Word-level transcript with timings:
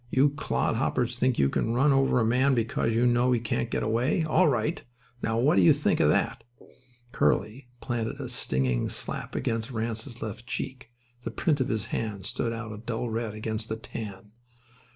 You 0.09 0.31
clodhoppers 0.31 1.13
think 1.15 1.37
you 1.37 1.47
can 1.47 1.75
run 1.75 1.93
over 1.93 2.19
a 2.19 2.25
man 2.25 2.55
because 2.55 2.95
you 2.95 3.05
know 3.05 3.31
he 3.33 3.39
can't 3.39 3.69
get 3.69 3.83
away. 3.83 4.23
All 4.23 4.47
right. 4.47 4.83
Now, 5.21 5.37
what 5.37 5.57
do 5.57 5.61
you 5.61 5.73
think 5.73 5.99
of 5.99 6.09
that?" 6.09 6.43
Curly 7.11 7.67
planted 7.81 8.19
a 8.19 8.27
stinging 8.27 8.89
slap 8.89 9.35
against 9.35 9.69
Ranse's 9.71 10.19
left 10.23 10.47
cheek. 10.47 10.89
The 11.21 11.29
print 11.29 11.61
of 11.61 11.67
his 11.69 11.85
hand 11.93 12.25
stood 12.25 12.51
out 12.51 12.71
a 12.73 12.79
dull 12.79 13.11
red 13.11 13.35
against 13.35 13.69
the 13.69 13.77
tan. 13.77 14.31